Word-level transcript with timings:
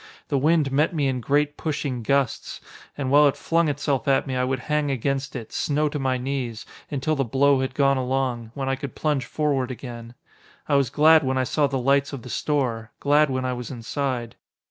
The 0.29 0.37
wind 0.39 0.71
met 0.71 0.95
me 0.95 1.07
in 1.07 1.21
great 1.21 1.57
pushing 1.57 2.01
gusts, 2.01 2.59
and 2.97 3.11
while 3.11 3.27
it 3.27 3.37
flung 3.37 3.67
itself 3.69 4.07
at 4.07 4.25
me 4.25 4.35
I 4.35 4.43
would 4.43 4.61
hang 4.61 4.89
against 4.89 5.35
it, 5.35 5.51
snow 5.51 5.89
to 5.89 5.99
my 5.99 6.17
knees, 6.17 6.65
until 6.89 7.15
the 7.15 7.23
blow 7.23 7.59
had 7.59 7.75
gone 7.75 7.97
along, 7.97 8.49
when 8.55 8.67
I 8.67 8.75
could 8.75 8.95
plunge 8.95 9.25
forward 9.27 9.69
again. 9.69 10.15
I 10.67 10.73
was 10.73 10.89
glad 10.89 11.23
when 11.23 11.37
I 11.37 11.43
saw 11.43 11.67
the 11.67 11.77
lights 11.77 12.13
of 12.13 12.23
the 12.23 12.29
store, 12.31 12.89
glad 12.99 13.29
when 13.29 13.45
I 13.45 13.53
was 13.53 13.69
inside. 13.69 14.35